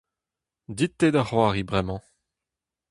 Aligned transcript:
Dit-te 0.77 1.07
da 1.13 1.21
c'hoari 1.27 1.63
bremañ! 1.69 2.01